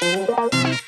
[0.00, 0.87] Música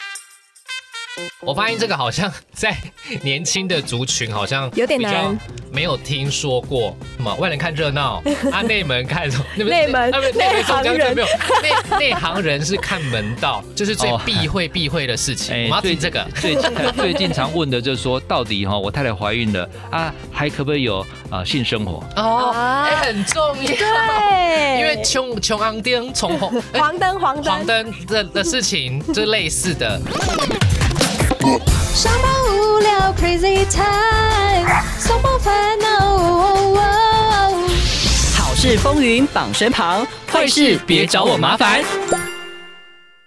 [1.40, 2.76] 我发现这个好像在
[3.22, 5.38] 年轻的族群好像有点比较难
[5.72, 9.44] 没有听说过什么外人看热闹， 啊内门看什么？
[9.56, 11.28] 那内门啊不内内门行人没有
[11.62, 15.54] 内内行人是看门道， 就是最哦避讳避讳的事情。
[15.64, 16.26] 我们要最听这个。
[16.40, 22.04] 最近 最近常问的就是说，到底哈我太太怀孕了啊，还可不可以有啊性生活？
[22.16, 30.00] 哦，啊哎，很重要，对，因为穷穷昂丁从红哎黄灯黄灯黄灯，灯的的事情，就是类似的。
[31.58, 35.88] 上班无聊 Crazy Time，松绑烦恼。
[36.06, 37.68] 哦哦
[38.38, 41.82] 好事风云榜身旁，坏事别找我麻烦。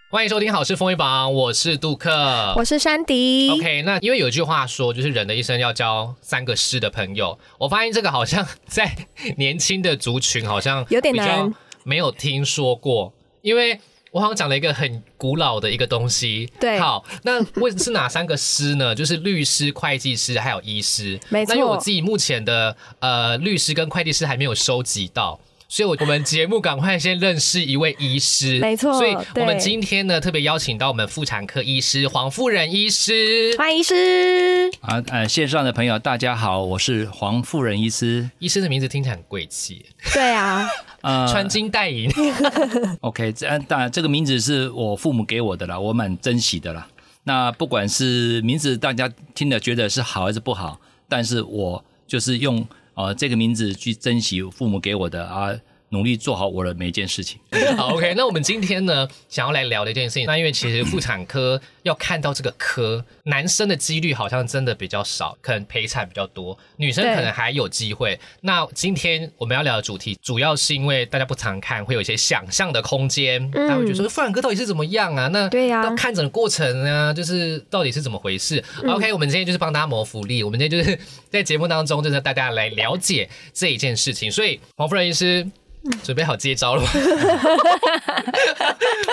[0.09, 3.49] 欢迎收听《好事风云榜》，我是杜克，我是山迪。
[3.49, 7.37] OK，那因为有一句话说，就是人的一生要交三个诗的朋友。
[7.57, 8.95] 我发现这个好像在
[9.37, 13.81] 年轻的族群好像有点难没有听说过，因为
[14.13, 16.47] 我好像讲了一个很古老的一个东西。
[16.59, 18.93] 对好，那为是哪三个师呢？
[18.95, 21.19] 就是律师、会计师还有医师。
[21.29, 25.39] 没错那因为我自己目前的呃律师跟会计师还没有收集到。
[25.73, 33.55] 所以，我我们节目赶快先认识一位医师，没错所以，我们今天呢，特别邀请到我们妇产科医师黄夫人医师。
[33.57, 38.29] 欢迎医师，啊呃，线上的朋友大家好，我是黄夫人医师。
[38.37, 40.69] 医师的名字听起来很贵气，对啊，
[41.01, 42.07] 呃穿金戴银。
[43.01, 46.87] OK，这呃当然这个名字是我父母给我的啦，我蛮珍惜的啦。
[47.23, 50.79] 那不管是名字大家听了觉得是好还是不好，
[51.09, 52.63] 但是我就是用
[52.95, 55.59] 呃这个名字去珍惜父母给我的啊，
[55.93, 57.39] 努力做好我的每一件事情。
[57.77, 68.19] 好，OK，那我们今天呢，想要来聊的一件事情，那因为其实妇产科要看到这个科，男生的几率好像真的比较少，可能陪产比较多，女生可能还有机会。
[68.41, 75.27] 那今天我们要聊的主题，主要是因为大家不常看，会有一些想象的空间，大家会觉得说妇产科到底是怎么样啊？
[75.27, 80.97] 那嗯对呀到看诊的过程呢，就是到底是怎么回事、o 嗯 k 我们今天就是帮大家谋福利，我们今天就是
[81.29, 84.31] 在节目当中，就是大家来了解这一件事情。
[84.31, 85.45] 所以黄夫人医师。
[86.03, 86.89] 准备好接招了吗？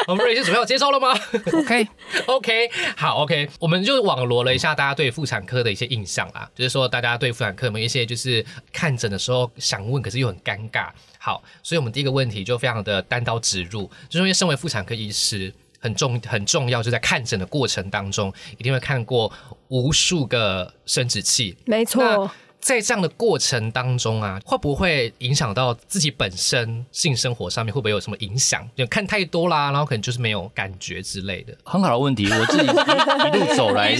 [0.06, 1.12] 黄夫人医师准备好接招了吗
[1.52, 10.88] OK，？OK， 好，OK，我们就网罗了一下大家对妇产科的一些印象啦，就是说大家对妇产科有没有一些就是看诊的时候想问，可是又很尴尬。
[11.18, 15.52] 好，所以我们第一个问题就非常的单刀直入，就是因为身为妇产科医师。
[15.82, 19.32] 很重很重要，就在看诊的过程当中，一定会看过
[19.68, 22.30] 无数个生殖器，没错那，
[22.60, 27.74] 在这样的过程当中啊，会不会影响到自己本身性生活上面？
[27.74, 28.68] 会不会有什么影响？
[28.76, 31.56] 就看太多啦，然后可能就是没有感觉之类的。
[31.64, 33.96] 很好的问题，我自己一一路走来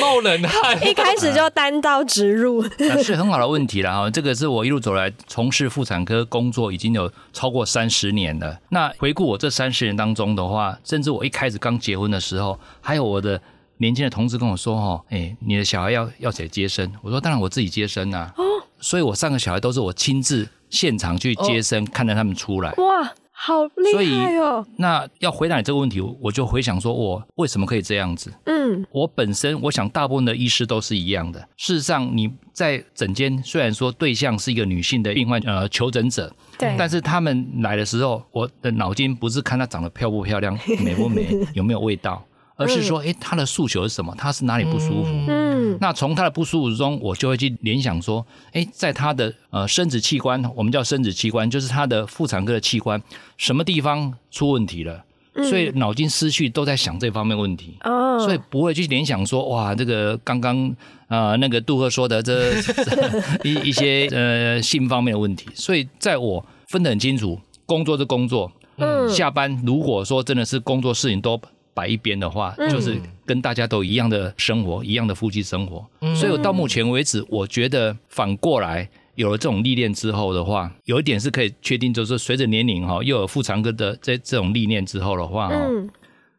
[0.00, 4.10] 冒冷汗， 一开始就单刀直入，啊，是很好的问题了哈。
[4.10, 8.58] 这个是我一路走来从事妇产科工作已经有超过三十年了。
[8.68, 13.40] 那回顾我这三十年当中的话，甚至我一开始刚结婚的时候，还有我的
[13.78, 18.42] 年轻的同事跟我说：“哈，哎，你的小孩要要谁接生？”我说：“当然我自己接生啊。”哦，
[18.78, 22.72] 所以我三个小孩都是我亲自现场去接生，看着他们出来。
[22.74, 28.32] 哇，好厉害哦，那要回答你这个问题，我就回想说，我为什么可以这样子？
[28.44, 31.40] 嗯，我本身，我想大部分的医师都是一样的。
[31.56, 42.24] 事实上，你在诊间虽然说对象是一个女性的病患，呃，求诊者，对，但是他们来的时候，我的脑筋不是看她长得漂不漂亮、美不美、 有没有味道，
[42.56, 44.14] 而是说，诶，他的诉求是什么？
[44.16, 45.10] 他是哪里不舒服？
[45.28, 53.02] 嗯，那从他的不舒服中，我就会去联想说，诶，在他的呃生殖器官，我们叫生殖器官，就是他的妇产科的器官，
[53.36, 55.04] 什么地方出问题了？
[55.50, 57.76] 所以脑筋思绪都在想这方面问题。
[57.82, 60.72] 哦，所以不会去联想说，哇，这个刚刚
[61.08, 62.52] 呃那个杜克说的这
[63.42, 67.36] 一一些呃性方面的问题，所以在我分得很清楚，
[67.66, 71.40] 工作是工作，嗯下班如果说真的是工作事情都
[71.74, 75.84] 摆一边的话，嗯就是跟大家都一样的生活，一样的夫妻生活。
[76.14, 78.88] 所以我到目前为止，我觉得反过来。
[79.16, 85.48] 有了这种历练之后的话，有一点是可以确定，就是随着年龄哈，又有妇产科的这这种历练之后的话，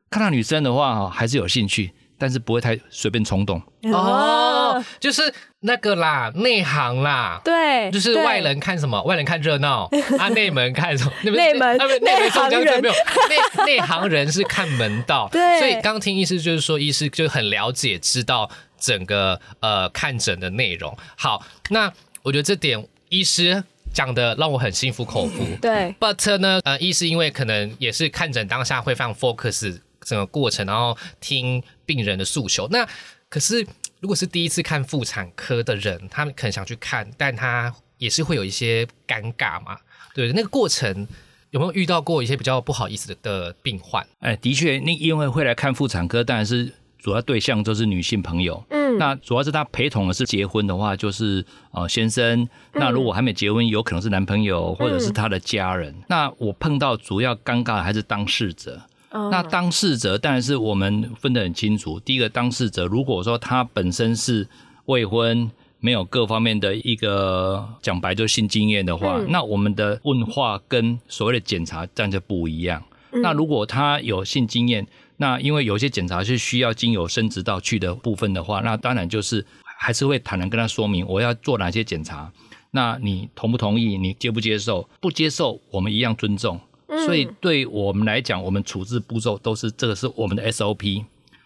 [0.09, 1.93] 看到女生的话哈，还是有兴趣，
[2.25, 3.61] 但是不会太随便冲动。
[3.93, 7.39] 哦，就是那个啦，内行啦。
[7.45, 8.99] 对，就是外人看什么？
[9.03, 9.87] 外人看热闹，
[10.17, 11.11] 啊，内门看什么？
[11.23, 12.93] 那内门啊不内内门行人没有，
[13.29, 15.29] 内内行人是看门道。
[15.31, 18.49] 对所以刚听医师就是说，医师就很了解，知道
[18.79, 20.97] 整个呃看诊的内容。
[21.15, 21.93] 好，那
[22.23, 23.63] 我觉得这点医师
[23.93, 25.45] 讲的让我很心服口服。
[25.61, 32.65] 对，But 呢，呃，一是因为可能也是看诊当下会非常 focus 整个过程，然后听病人的诉求。
[32.69, 32.87] 那
[33.27, 33.67] 可是
[33.99, 39.77] 如果是第一次看妇产科的人，他们可能想去看，但他也是会有一些尴尬嘛，
[40.13, 41.07] 对，那个过程
[41.49, 44.05] 有没有遇到过一些比较不好意思的的病患？
[44.19, 48.63] 哎，的确，那因为会来看妇产科，当然是主要对象就是女性朋友。
[48.69, 52.47] 嗯，那主要是他陪同的是结婚的话，就是呃先生。
[52.73, 55.95] 那如果还没结婚，有可能是男朋友或者是他的家人。
[56.09, 58.81] 那我碰到主要尴尬的还是当事者。
[59.15, 61.97] 哦那当事者当然是我们分得很清楚。
[62.01, 64.45] 第一个当事者，如果说他本身是
[64.85, 72.83] 未婚，没有各方面的一个讲白就性经验的话，嗯那我们的问话跟所谓的检查这样就不一样。
[73.11, 74.85] 那如果他有性经验，
[75.15, 82.29] 那因为有些检查是需要经由生殖道去的部分的话，那当然就是还是会坦然跟他说明我要做哪些检查。
[82.71, 83.97] 那你同不同意？
[83.97, 84.89] 你接不接受？
[84.99, 86.59] 不接受，我们一样尊重。
[86.87, 91.03] 所以对我们来讲，我们处置步骤都是这个是我们的 SOP。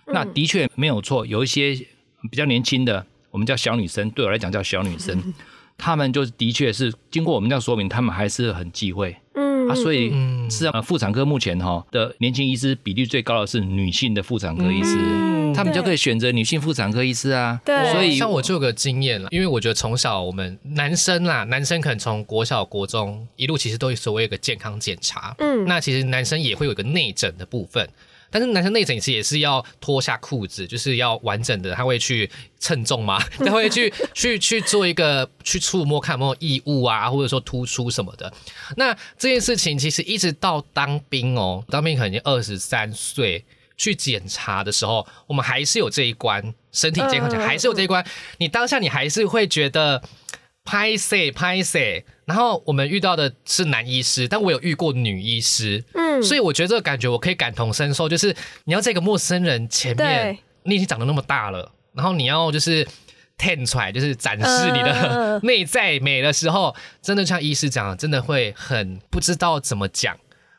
[0.07, 1.75] 那的确没有错，有一些
[2.29, 5.33] 比较年轻的，我们叫小女生，对我来讲叫小女生，
[5.77, 9.15] 她们就的确是经过我们这样说明，她们还是很忌讳。
[9.33, 17.59] 嗯啊，所以嗯是啊，妇产科目前哈的年轻医师比例最高的是女性的妇产科医师，嗯他们就可以选择女性妇产科医师啊。
[17.65, 27.89] 对所以像我就有个经验了，因为我觉得从小我们男生啦，男生可能从国小、国中一路其实都有所谓一个健康检查，嗯那其实男生也会有一个内诊的部分。
[28.29, 32.29] 但是男生内诊其实也是要脱下裤子，就是要完整的，他会去
[32.59, 38.31] 称重嘛， 他会去去去做一个去触摸看有没有异物啊，或者说突出什么的。
[38.77, 43.43] 那这件事情其实一直到当兵哦，当兵可能已经二十三岁
[43.77, 48.05] 去检查的时候，我们还是有这一关，身体健康检查嗯还是有这一关。
[48.37, 50.03] 你当下你还是会觉得
[50.65, 58.35] 拍谁拍谁，然后我们遇到的是男医师，但我有遇过女医师，嗯所以我觉得这个感觉我可以感同身受，就是
[58.65, 62.87] 你要在一个陌生人前面，你已经长得那么大了，然后你要就是。
[63.41, 70.13] 探出来就是展示你的嗯内在美的时候，真的像医师讲的，真的会很不知道怎么讲。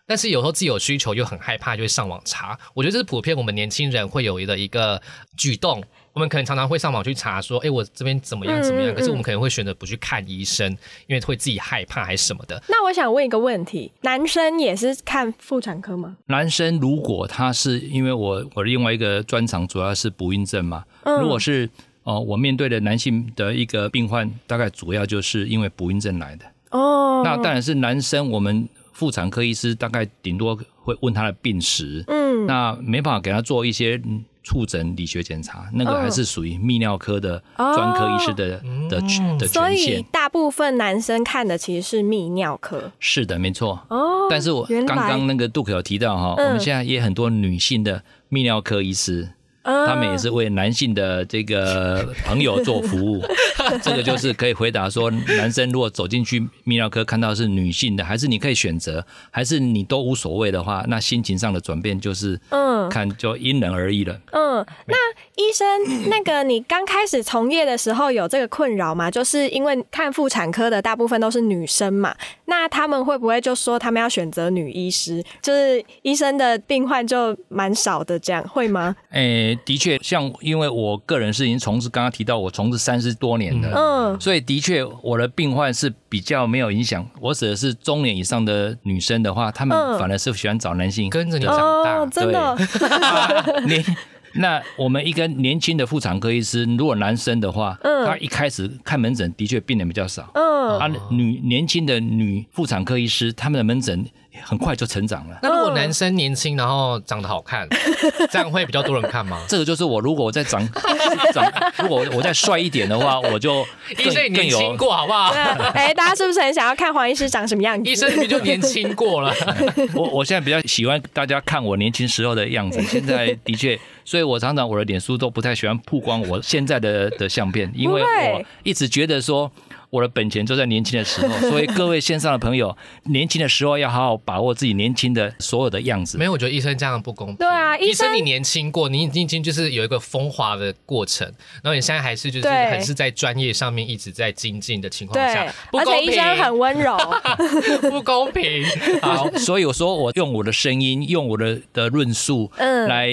[0.06, 2.58] 但是有时候自己有需求又很害怕，就会上网查。
[2.72, 5.02] 我觉得这是普遍我们年轻人会有的一个
[5.36, 5.84] 举动。
[6.12, 8.90] 我们可能常常会上网去查说，哎，我这边怎么样怎么样？
[8.90, 10.70] 嗯嗯可是我们可能会选择不去看医生，
[11.06, 12.60] 因为会自己害怕还是什么的。
[12.68, 16.16] 那我想问一个问题，男生也是看妇产科吗？
[16.26, 21.68] 男生如果他是因为我我另外一个专长主要是不孕症嘛，嗯如果是
[22.02, 26.44] 哦、我面对的男性的一个病患，大概主要就是因为不孕症来的。
[26.70, 40.04] 哦，那当然是男生，我们妇产科医师大概顶多会问他的病史，嗯那没办法给他做一些嗯触诊理学检查，那个嗯还是属于泌尿科的专科医师的、的权的哦所以权限。
[40.10, 43.80] 大部分男生看的其实是泌尿科是的，没错。
[43.88, 44.26] 哦。
[44.28, 49.28] 但是我刚刚那个杜可有提到哈，嗯我们现在也很多女性的泌尿科医师，
[49.70, 53.22] 嗯他们也是为男性的这个朋友做服务。
[53.82, 64.18] 这个就是可以回答说，男生如果走进去泌尿科看到是女性的，还是你可以选择，还是你都无所谓的话，那心情上的转变就是嗯看就因人而异了。
[64.32, 64.94] 嗯，那
[65.40, 69.10] 医生，那个你刚开始从业的时候有这个困扰吗？
[69.10, 72.14] 就是因为看妇产科的大部分都是女生嘛，
[72.44, 78.94] 那他们会不会就说他们要选择女医师，就是医生的病患就蛮少的，这样会吗？
[79.12, 87.06] 诶、的确，像因为我个人是已经从事，刚刚提到我从事三十多年的，嗯所以的确我的病患是比较没有影响。
[87.18, 93.82] 我指的是中年以上的女生的话，他们嗯反而是喜欢找男性跟着你长大，哦，真的，年。
[94.34, 100.30] 那我们一个年轻的妇产科医师，如果男生的话，嗯他一开始看门诊的确病人比较少。
[100.34, 104.06] 嗯啊，女年轻的女妇产科医师，他们的门诊
[104.42, 105.38] 很快就成长了。
[105.42, 107.68] 那如果男生年轻，然后长得好看，
[108.30, 109.42] 这样会比较多人看吗？
[109.48, 110.66] 这个就是我，如果我再长
[111.32, 113.66] 长，如果我再帅一点的话，我就
[113.96, 115.30] 更医生年轻过，好不好？
[115.74, 117.90] 哎、大家是不是很想要看黄医师长什么样子？
[117.90, 119.32] 医生你就年轻过了，
[119.94, 129.50] 我我现在比较喜欢大家看我年轻时候的样子，现在的确，所以我常常我的脸书都不太喜欢曝光我现在的的相片，因为我一直觉得说。
[129.90, 136.24] 我的本钱就在年轻的时候， 所以各位线上的朋友，年轻的时候要好好把握自己年轻的所有的样子没。
[136.24, 137.36] 有，我觉得医生这样不公平。
[137.36, 141.26] 对啊医生你年轻过，你已经就是有一个风华的过程，
[141.62, 146.96] 然后你现在还是就是对还是在专业上面一直在精进的情况下，，不而公平，且医生很温柔，
[147.90, 148.64] 不公平。
[149.02, 153.08] 好， 所以我说我用我的声音，用我的的论述，嗯来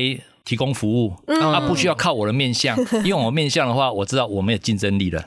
[0.48, 2.74] 提供服务，啊，不需要靠我的面相，
[3.04, 5.22] 因为我面相的话，我知道我没有竞争力了。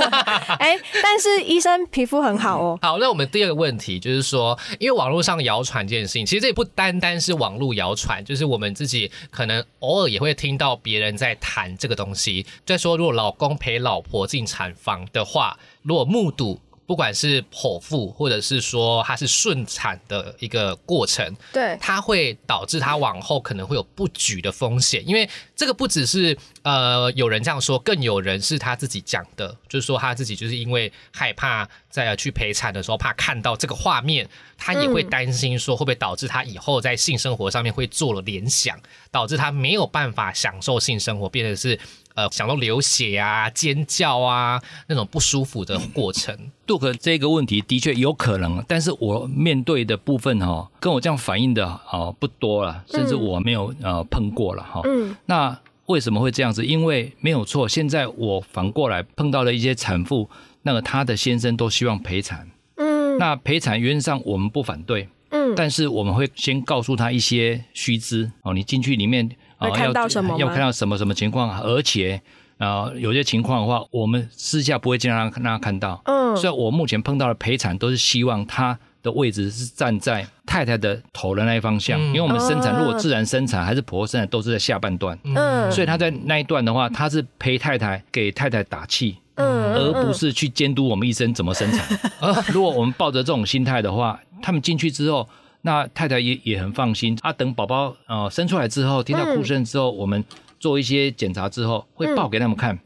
[0.58, 2.78] 哎、但是医生皮肤很好哦。
[2.80, 38.78] 好，那我们第二个问题就是说，因为网络上谣传这件事情，其实这也不单单是网络谣传，就是我们自己可能偶尔也会听到别人在谈这个东西，在说如果老公陪老婆进产房的话，如果目睹不管是剖腹或者是说它是顺产的一个过程，对，它会导致它往后可能会有不举的风险，因为这个不只是呃有人这样说，更有人是他自己讲的，就是说他自己就是因为害怕在去陪产的时候怕看到这个画面，他也会担心说会不会导致他以后在性生活上面会做了联想，
[39.10, 41.78] 导致他没有办法享受性生活，变得是
[42.14, 46.36] 呃想到流血啊、尖叫啊那种不舒服的过程。
[46.66, 54.80] 杜克这个问题的确有可能，但是我面对的部分哈，跟我这样反应的哦不多了，甚至我没有呃碰过了哈。
[54.84, 56.64] 嗯那为什么会这样子？
[56.64, 60.28] 因为没有错，现在我反过来碰到了一些产妇，
[60.62, 62.48] 那个她的先生都希望陪产。
[62.76, 69.92] 嗯那陪产原则上我们不反对，嗯，但是我们会先告诉他一些须知哦，你进去里面会看要
[70.38, 72.22] 要看到什么什么情况，而且
[72.56, 76.00] 啊、呃有些情况的话，我们私下不会经常让他让他看到。
[76.06, 91.98] 嗯所以我目前碰到的陪产都是希望他的位置是站在太太的头的那一方向，嗯因为我们生产哦如果自然生产还是剖腹生产都是在下半段，嗯所以他在那一段的话，他是陪太太给太太打气，嗯而不是去监督我们医生怎么生产。
[92.52, 95.28] 如果我们抱着这种心态的话，他们进去之后，
[95.62, 97.32] 那太太也也很放心啊。
[97.32, 100.24] 等宝宝呃生出来之后，听到哭声之后，我们
[100.60, 102.74] 做一些检查之后，会报给他们看。
[102.74, 102.78] 嗯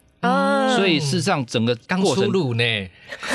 [0.76, 2.62] 所以事实上，整个刚出过程炉呢，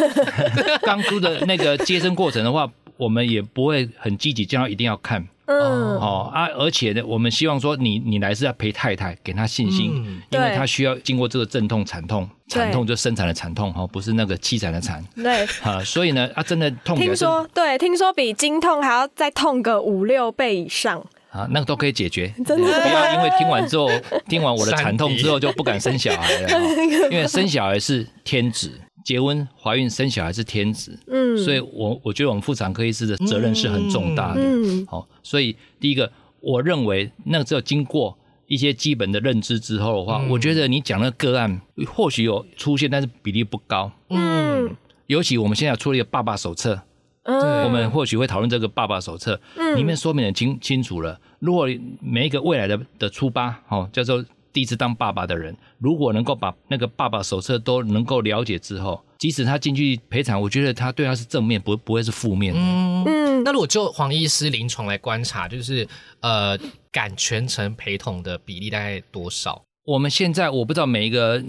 [0.83, 5.25] 刚出的那个接生过程的话，我们也不会很积极叫他一定要看。
[5.45, 5.57] 嗯。
[5.97, 10.21] 哦啊，而且呢，我们希望说你你来是要陪太太，给她信心，嗯。
[10.29, 12.59] 因为她需要经过这个阵痛、惨痛，对。
[12.59, 15.03] 惨痛就生产的惨痛哈，不是那个凄惨的惨。
[15.15, 21.03] 对， 啊，所以呢啊，真的痛听是说对，听说比经痛还要再痛个五六倍以上。
[21.31, 23.89] 啊，那个都可以解决， 真的不要因为听完之后，
[24.27, 26.49] 听完我的山惨痛之后就不敢生小孩了，
[27.09, 28.71] 因为生小孩是天职，
[29.05, 34.41] 结婚、怀孕、生小孩是天职，嗯，所以我我觉得我们妇产科医师的责任是很重大的。
[34.43, 34.85] 嗯。
[34.87, 36.11] 好、所以第一个，
[36.41, 40.29] 我认为那个只有经过一些基本的认知之后的话，嗯。
[40.29, 43.89] 我觉得你讲的个案或许有出现，但是比例不高。
[44.09, 44.75] 嗯。
[45.07, 46.81] 尤其我们现在有出了一个爸爸手册，
[47.23, 51.19] 嗯我们或许会讨论这个爸爸手册，嗯里面说明很清清楚了。
[51.39, 51.67] 如果
[51.99, 62.59] 每一个未来的的初八，哦，叫做第一次当爸爸的人，如果能够把那个爸爸手册都能够了解之后，即使他进去陪产，我觉得他对他是正面，不不会是负面的。
[62.59, 63.03] 嗯。
[63.05, 65.87] 嗯那如果就黄医师临床来观察，就是
[66.19, 66.55] 呃，
[66.91, 69.59] 敢全程陪同的比例大概多少？
[69.83, 71.43] 我们现在我不知道每一个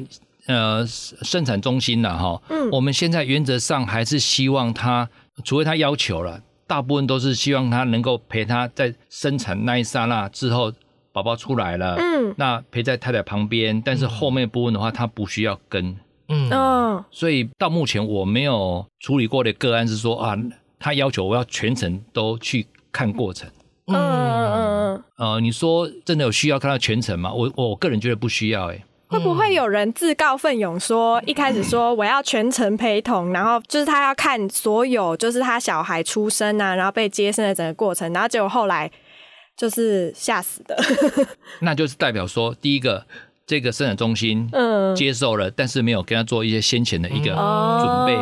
[0.47, 5.11] 呃生产中心了哈，嗯我们现在原则上还是希望他，
[5.45, 10.73] 除非他要求了，大部分都是希望他能够陪他在生产那一刹那之后，
[11.13, 15.97] 宝宝出来了，嗯那陪在太太旁边，但是后面部分的话，他不需要跟。
[16.29, 20.37] 嗯嗯所以到目前我没有处理过的个案是说啊，
[20.79, 23.51] 他要求我要全程都去看过程。
[23.87, 27.33] 嗯嗯嗯，呃，你说真的有需要看到全程吗？
[27.33, 38.91] 我我个人觉得不需要、欸，会不会有人自告奋勇说，一开始说我要全程陪同，然后就是他要看所有，就是他小孩出生啊，然后被接生的整个过程，然后结果后来
[39.55, 40.83] 就是吓死的。
[41.61, 43.05] 那就是代表说，第一个，
[43.53, 44.97] 这个生产中心嗯。
[44.97, 48.15] 接受了，但是没有跟他做一些先前的一个哦准备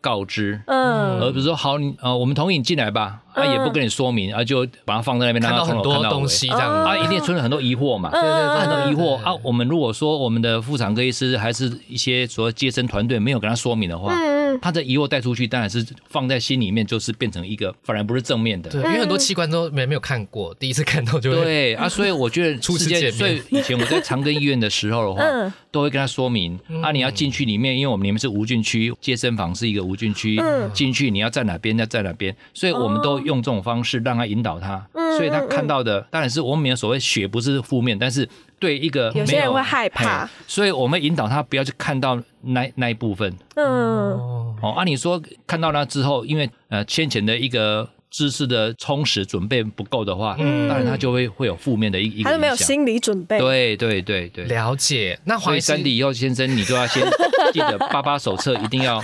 [0.00, 1.20] 告知，嗯。
[1.20, 6.70] 而不是说好你呃我们同意你进来吧，啊嗯也不跟你说明，啊就把它放在那边，看让他从头到很多东西这样。
[6.70, 6.88] 哦子。
[6.88, 9.16] 啊，一定存了很多疑惑嘛，对对对很多疑惑。
[9.18, 9.34] 对啊。
[9.42, 14.12] 我们如果说我们的妇产科医师还是一些所谓接生团队没有跟他说明的话，
[14.54, 14.58] 嗯。
[14.60, 18.70] 他的疑惑带出去，当然是放在心里面，就是变成一个反而不是正面的。
[18.70, 23.12] 对，因为很多器官都没没有看过，第一次看到就会对啊，所以我觉得 初次世界见面。
[23.12, 25.52] 所以以前我在长庚医院的时候的话，嗯。
[25.70, 30.70] 都会跟他说明啊，你要进去里面，因为我们里面是无菌区，接生房是一个无菌区，嗯。
[30.72, 38.26] 进去你要在哪边，要在哪边，所以我们都用这种方式让他引导他，嗯所以他看到的当然是我们没有所谓血不是负面，但是
[38.58, 40.28] 对一个有些没人会害怕。
[40.46, 43.32] 所以我们引导他不要去看到那那一部分。
[43.54, 43.66] 嗯。
[43.66, 44.54] 哦。
[44.62, 53.38] 按、啊、你说看到那之后，因为呃先前的一个知识的充实准备不够的话，嗯当然他就会会有负面的一一个他就没有心理准备。
[53.38, 54.44] 对对对对。
[54.44, 55.18] 了解。
[55.24, 57.02] 那所以黄医师三弟以后先生，你就要先
[57.52, 59.02] 记得八八手册一定要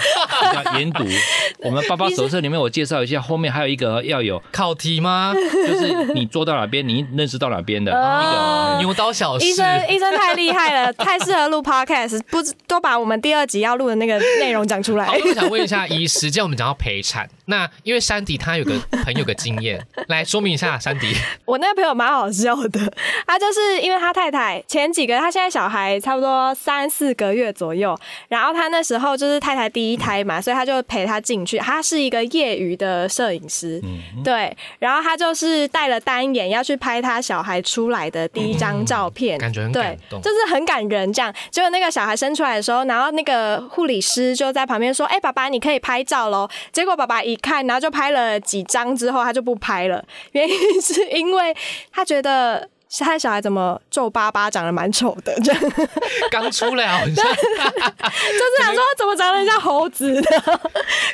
[0.76, 1.04] 研读。
[1.64, 5.32] 我们八八手册里面我介绍一下，后面还有一个要有，考题吗？
[5.66, 8.84] 就是你做到哪边，你认识到哪边的一哦个。
[8.84, 9.54] 牛刀小试医。
[9.54, 15.14] 生，医生太厉害了， 太适合录 podcast，不知都把我们第二集要录的那个内容讲出来好，。
[15.14, 21.14] 我想问一下医师，既然我们讲到陪产，那因为山迪他有个朋友的经验， 来说明一下，珊迪。
[21.44, 22.80] 我那个朋友蛮好笑的，
[23.26, 27.98] 他就是因为他太太前几个，他现在小孩差不多三四个月左右，
[28.28, 31.58] 然后他那时候就是太太第一胎嘛，所以他就陪他进去。
[31.58, 33.80] 他是一个业余的摄影师，
[34.22, 41.12] 对，然后他就是带了单眼要去拍他小孩出来的第一张照片，感觉很对感，动就是很感人。
[41.12, 50.04] 这样，结果那个小孩生出来的时候，然后那个护理师就在旁边说：“哎、爸爸，你可以拍照喽。”结果爸爸一看，然后就拍了几张之后，他就不拍了。
[50.32, 51.54] 原因是因为
[51.92, 52.68] 他觉得
[53.02, 55.72] 他的小孩怎么皱巴巴，长得蛮丑的，这样
[56.30, 60.60] 刚出来好像 就是想说怎么长得像猴子的。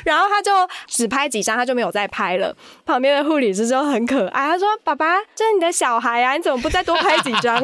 [0.03, 0.51] 然后他就
[0.87, 2.55] 只拍几张，他就没有再拍了。
[2.85, 7.57] 旁边的护理师就很可爱，他说：“爸爸，这是你的小孩啊，你怎么不再多拍几张？”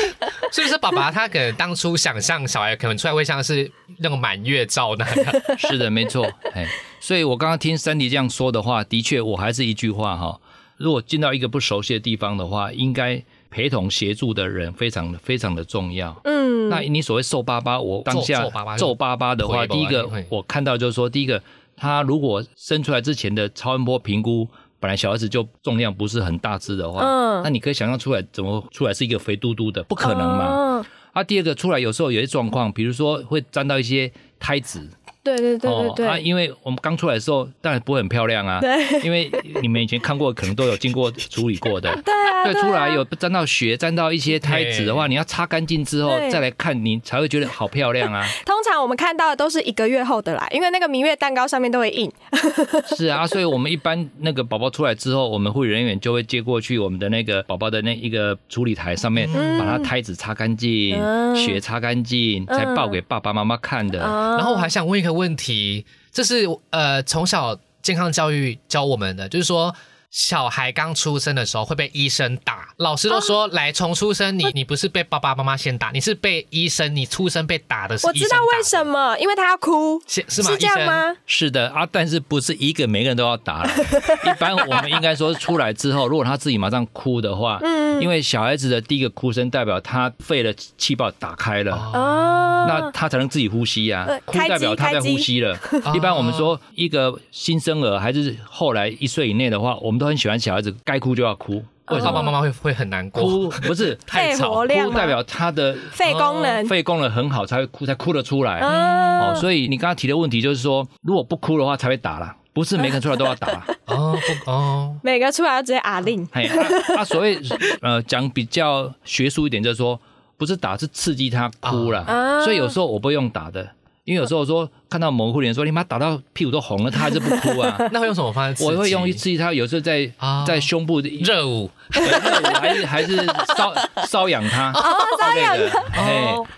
[0.52, 5.34] 是不是爸爸他可能当初想象小孩可能出来会像是那个满月照那样？
[5.58, 6.66] 是的，没错，哎，
[7.00, 10.38] 所以我刚刚听珊迪这样说的话，的确，我还是一句话哈，
[10.76, 16.20] 如果进到一个不熟悉的地方的话，应该陪同协助的人非常的非常的重要。
[16.24, 21.42] 嗯，那你所谓瘦巴巴，我当下皱皱巴巴皱巴巴的话，第一个我看到就是说，第一个
[21.76, 24.48] 他如果生出来之前的超音波评估。
[24.80, 30.44] 本来小孩子就重量不是很大只的话，嗯那你可以想象出来怎么出来是一个肥嘟嘟的，不可能嘛。
[30.44, 34.86] 哦啊，第二个出来有时候有些状况，比如说会沾到一些胎脂，
[35.24, 39.00] 对对对对对，啊，因为我们刚出来的时候，当然不会很漂亮啊，对。
[39.02, 39.30] 因为
[39.62, 41.90] 你们以前看过，可能都有经过处理过的。
[42.04, 48.22] 对啊，对，出来有沾到血、沾到一些胎脂的话，你要擦干净之后再来看，你才会觉得好漂亮啊。
[48.44, 52.10] 通常我们看到的都是一个月后的啦，因为那个明月蛋糕上面都会印。
[52.94, 59.58] 是啊，所以我们一般那个宝宝出来之后，我们护理人员就会接过去我们的那个宝宝的那一个处理台上面，嗯。
[59.58, 61.34] 把它胎脂擦干净，嗯。
[61.34, 64.00] 血擦干净，才抱给爸爸妈妈看的。
[64.00, 69.74] 然然后我还想问一个问题，这是呃从小健康教育教我们的，就是说。
[70.14, 80.50] 小孩刚出生的时候会被医生打，老师都说来从出生你你不是被爸爸妈妈先打，你是被医生你出生被打的是我知道为什么，因为他要哭，是是吗？
[80.52, 81.16] 是这样吗？
[81.26, 83.70] 是的啊，但是不是一个每个人都要打了。
[84.24, 91.74] 一般我们应该说出来之后，如果他自己马上哭的话，嗯，因为小孩子的第一个哭声代表他肺的气泡打开了。
[91.74, 95.58] 哦，那他才能自己呼吸呀、呃哭代表他在呼吸了。
[95.92, 101.62] 一般我们说一个新生儿还是后来一岁以内的话，我们都很喜欢小孩子该哭就要哭。
[101.88, 103.22] 为什么爸爸妈妈会会很难过？
[103.22, 108.60] 哭不是 太吵哭代表他的肺功能，肺功能很好才会哭，才哭得出来。
[108.60, 113.62] 嗯哦，所以你刚刚提的问题就是说，如果不哭的话才会打啦，不是每个人出来都要打。
[113.86, 117.38] 哦不哦，每个出来都直接阿令，嘿，啊啊，所谓
[117.82, 120.00] 呃讲比较学术一点，就是说
[120.38, 122.00] 不是打，是刺激他哭了。
[122.04, 123.68] 啊所以有时候我不用打的，
[124.04, 127.76] 因为有时候说看到某个护理员说你妈打到屁股都红了，他还是不哭啊。
[127.90, 128.64] 那会用什么方式？
[128.64, 135.70] 我会用一刺激他，有时候在啊在胸部热舞热舞还是还是瘙瘙痒他，瘙痒的，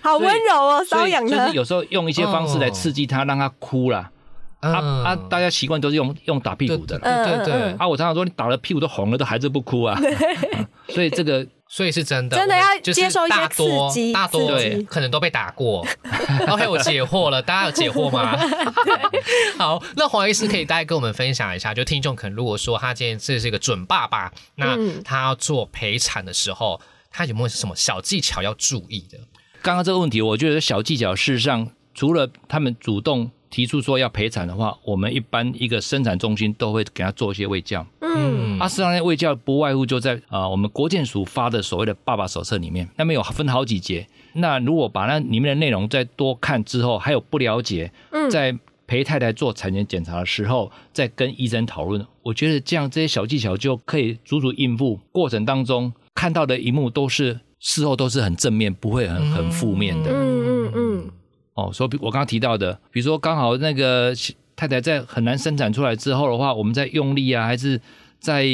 [0.01, 1.55] 好温柔哦，瘙痒他就是。
[1.55, 4.11] 有时候用一些方式来刺激他，让他哭啦。
[4.59, 7.43] 啊嗯啊，大家习惯都是用用打屁股的对啦。
[7.45, 9.97] 对啊，我常常说你打了屁股都红了，都还是不哭啊。
[10.53, 15.85] 嗯 所以这个所以是真的，真的要就是接受一些大多刺激大多刺激可能都被打过。
[16.49, 18.37] OK，我解惑了，大家有解惑吗？
[19.57, 26.79] 好，那黄医师可以大概跟我们分享一下，就听众可能如果说他今天这是一个准爸爸，那嗯他要做陪产的时候，
[27.11, 29.17] 他有没有什么小技巧要注意的？
[29.61, 37.85] 刚刚这个问题，我觉得小技巧，事实上除了他们主动提出说要陪产的话，我们一般一个生产中心都会给他做一些喂教。
[38.01, 44.07] 嗯，啊，事实上，那喂教不外乎就在啊、我们国健署发的所谓的爸爸手册里面，那边有分好几节。
[44.33, 48.55] 那如果把那里面的内容再多看之后，还有不了解，嗯在
[48.85, 60.36] 陪太太做产前检查的时候，再跟医生讨论，我觉得这样这些小技巧就可以足足应付过程当中看到的一幕都是事后都是很正面，不会很很负面的。
[61.57, 64.13] 哦，所以比我刚刚提到的，比如说刚好那个
[64.55, 67.81] 太太在很难生产出来之后的话，我们在用力啊，还是
[68.19, 68.45] 在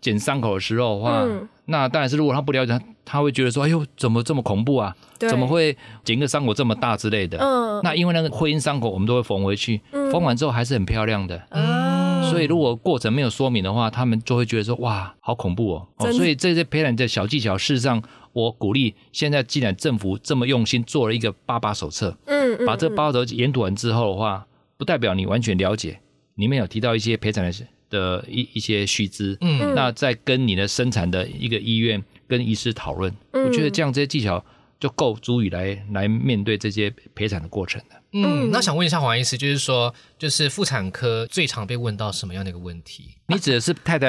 [0.00, 4.94] 剪伤口的时候的话，嗯那当然是如果他不了解，他他会觉得说，哎呦，怎么这么恐怖啊？
[5.18, 7.36] 怎么会剪个伤口这么大之类的？
[7.38, 11.36] 嗯那因为那个会阴伤口，我们都会缝回去，嗯缝完之后还是很漂亮的。
[11.50, 11.85] 啊
[12.30, 15.88] 所以如果过程没有说明的话，他们就会觉得说哇，好恐怖哦。
[15.96, 26.00] 哦所以这些培养的小技巧，事实上我鼓励，现在既然政府这么用心做了一个八八手册，嗯嗯把这八则研读完之后的话，不代表你完全了解，
[26.34, 29.74] 里面有提到一些陪产的的一一些须知，嗯。
[29.74, 34.44] 那再跟你的生产的一个医院跟医师讨论，嗯我觉得这样这些技巧
[34.78, 37.96] 就够足以来来面对这些陪产的过程了。
[38.24, 43.10] 嗯，那想问一下黄医师，就是说，就是妇产科最常被问到什么样的一个问题？
[43.28, 44.06] 你指的是太太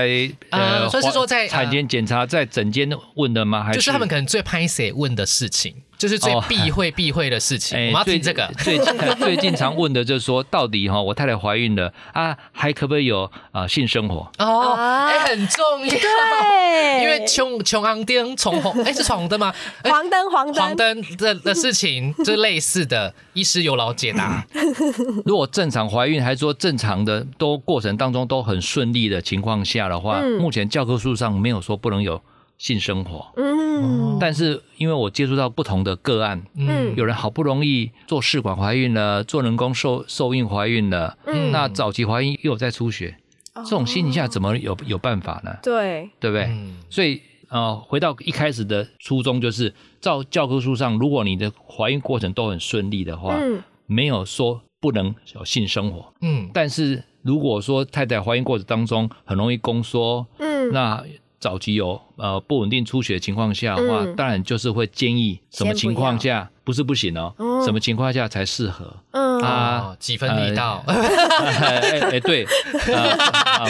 [0.51, 3.63] 呃呃，所以是说在呃产前检查在诊间问的吗？
[3.63, 7.75] 还是就是他们可能最拍谁问的事情，就是最哦避讳避讳的事情。
[7.79, 8.47] 我们要听这个。
[8.59, 14.31] 最近 最近常问的就是说，到底哈，我太太怀孕了啊，还可不可以有啊性生活？
[14.37, 15.89] 哦，啊哎、很重要。
[15.89, 19.51] 对，因为穷穷昂丁从红，哎、是闯红灯吗？
[19.81, 24.45] 哎黄灯黄灯黄灯的的事情，就是类似的，医师有劳解答。
[25.25, 32.21] 如果正常怀孕，还是说正常的都过程当中都很顺利的情况下的话，嗯目前教科书上没有说不能有
[32.57, 33.25] 性生活。
[33.35, 43.17] 嗯，但是因为我接触到不同的个案，嗯有人好不容易做试管怀孕了，做人工受受孕怀孕了，嗯那早期怀孕又有在出血，
[43.55, 45.51] 这种情形下怎么有有办法呢？
[45.63, 46.45] 对，对不对？
[46.45, 56.13] 嗯所以呃，回到一开始的初衷，就是照教科书上，如果你的怀孕过程都很顺利的话，嗯没有说不能有性生活。
[56.21, 56.49] 嗯。
[56.53, 61.03] 但是如果说太太怀孕过程当中很容易宫缩，嗯，那
[61.39, 64.15] 早期有呃不稳定出血的情况下的话，嗯。
[64.15, 67.63] 当然就是会建议什么情况下不是不行哦，哦。
[67.65, 68.95] 什么情况下才适合。
[69.11, 69.41] 嗯。
[69.41, 72.43] 啊哦，几分力道， 哎哎对，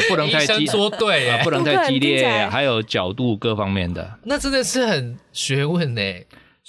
[0.07, 2.49] 不能太激医生说对、不能太激烈，来。
[2.49, 4.17] 还有角度各方面的。
[4.23, 6.01] 那真的是很学问呢。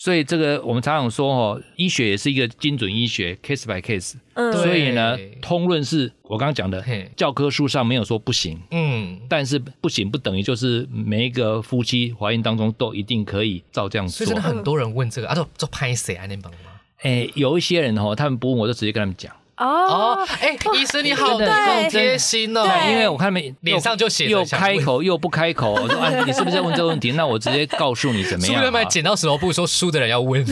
[0.01, 4.15] 所以这个我们常常说哦，医学也是一个精准医学，case by case。
[4.35, 14.41] 嗯对所以呢，通论是我刚刚讲的嘿，教科书上没有说不行，嗯，但是不行不等于就是每一个夫妻怀孕当中都一定可以照这样做所以真的。
[14.41, 16.27] 很多人问这个啊，都做拍谁啊？
[16.27, 16.59] 那帮吗？
[17.03, 22.65] 哎，有一些人哦，他们不问我就直接跟他们讲，哦哦，哎、医生你好，你好贴心哦。
[22.89, 27.13] 因为我看他们脸上就写又开口又不开口，我说啊， 你是不是在问这个问题？
[27.13, 30.45] 那我直接告诉你怎么样啊输的人买剪刀石头布，说输的人要问。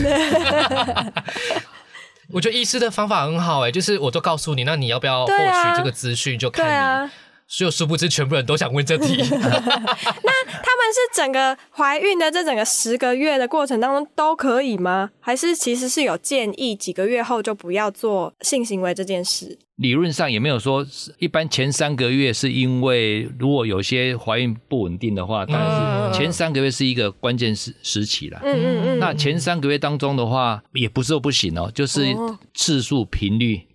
[2.33, 7.11] 我觉得医师的方法很好哎、就是我都告诉你，那你要不要获取这个资讯就看你。
[7.47, 9.15] 啊，所以殊不知，全部人都想问这题。
[9.31, 15.09] 那他们是整个怀孕的这整个十个月的过程当中都可以吗？
[15.19, 19.57] 还是其实是有建议几个月后就不要做性行为这件事？
[19.77, 20.85] 理论上也没有说，
[21.19, 28.41] 一般前三个月是因为如果有些怀孕不稳定的话，当然是前三个月是一个关键时时期了。
[28.43, 33.66] 嗯嗯嗯，那前三个月当中的话，也不是说不行哦，就是哦次数、频率嗯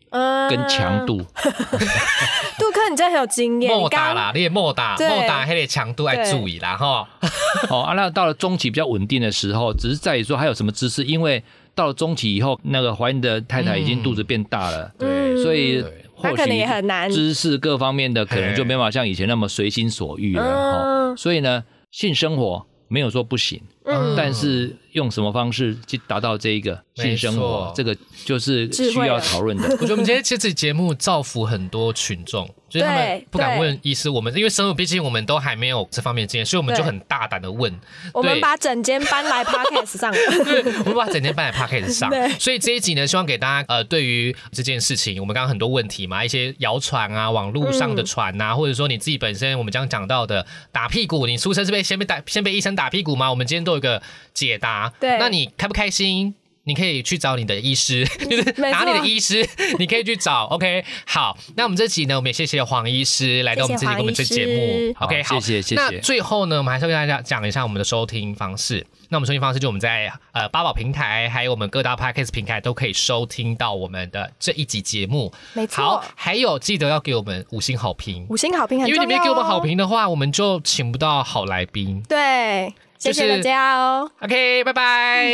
[0.48, 1.18] 跟强度。
[1.18, 3.72] 杜克，你真的很有经验。
[3.76, 5.08] 莫打啦，你也莫打，对。
[5.08, 7.08] 莫打，还得强度要注意啦哈。
[7.70, 11.42] 哦啊，那到了中期比较稳定的时候，只是在于说还有什么姿势，因为
[11.74, 17.10] 到了中期以后，那个怀孕的太太已经肚子变大了，对所以对或许也很难。
[17.10, 21.16] 姿势各方面的可能就没办法像以前那么随心所欲了哈、嗯。
[21.16, 24.14] 所以呢，性生活没有说不行，嗯。
[24.16, 29.64] 但是用什么方式去达到这一个性生，活这个就是需要讨论的。
[29.80, 37.72] 我觉得我们今天这次节目造福很多群众，就是他们不敢问医师，我们因为生物毕竟我们都还没有这方面的经验，所以我们就很大胆的问。
[38.12, 42.10] 我们把整间搬来 podcast 上，对我们把整间搬来 p o c a s t 上。
[42.10, 53.30] 对，所以这一集呢，希望给大家呃，对于这件事情，我们刚刚很多问题嘛，一些谣传啊，网络上的传啊，或者说你自己本身，我们刚刚讲到的打屁股，你出生是被先被打先被医生打屁股吗？
[53.30, 54.00] 我们今天都有一个
[54.32, 54.92] 解答。
[55.00, 56.34] 对那你开不开心？
[56.64, 59.44] 你可以去找你的医师， 就是没错打你的医师，
[59.80, 60.44] 你可以去找。
[60.44, 64.94] OK，好，那我们这集呢，我们也谢谢黄医师来到我们这集给我们这节目师。
[65.00, 68.86] OK，谢谢谢谢那最后呢，我们还是要跟大家讲一下我们的收听方式。
[69.08, 75.32] 那我们收听方式就我们在呃八宝平台，还有我们各大 podcast 平台都可以收听到我们的这一集节目。
[75.54, 79.04] 没错好，还有记得要给我们五星好评，五星好评很重要、哦。
[79.04, 82.00] 因为你没给我们好，评的话，我们就请不到好来宾。
[82.08, 84.08] 对，谢谢大家哦。
[84.20, 85.24] OK，拜拜。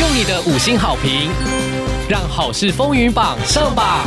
[0.00, 1.30] 用你的五星好评，
[2.08, 4.04] 让好事风云榜上榜。